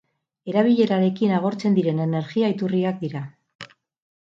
[0.53, 3.25] Erabilerarekin agortzen diren energia-iturriak dira.